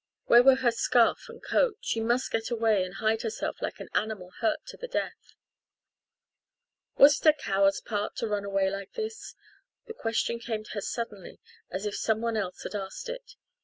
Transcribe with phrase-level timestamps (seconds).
[0.25, 1.77] Where were her scarf and coat?
[1.81, 5.35] She must get away and hide herself like an animal hurt to the death.
[6.97, 9.35] Was it a coward's part to run away like this?
[9.85, 13.35] The question came to her suddenly as if someone else had asked it.